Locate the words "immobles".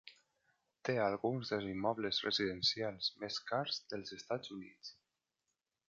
1.73-2.21